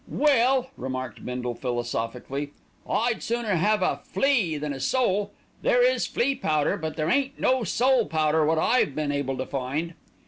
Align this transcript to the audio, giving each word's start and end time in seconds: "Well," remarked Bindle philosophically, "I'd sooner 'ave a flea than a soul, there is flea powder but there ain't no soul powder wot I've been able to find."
"Well," 0.07 0.71
remarked 0.77 1.23
Bindle 1.23 1.53
philosophically, 1.53 2.53
"I'd 2.89 3.21
sooner 3.21 3.51
'ave 3.51 3.85
a 3.85 3.99
flea 4.03 4.57
than 4.57 4.73
a 4.73 4.79
soul, 4.79 5.31
there 5.61 5.83
is 5.87 6.07
flea 6.07 6.33
powder 6.33 6.75
but 6.75 6.95
there 6.95 7.11
ain't 7.11 7.39
no 7.39 7.63
soul 7.63 8.07
powder 8.07 8.43
wot 8.43 8.57
I've 8.57 8.95
been 8.95 9.11
able 9.11 9.37
to 9.37 9.45
find." 9.45 9.93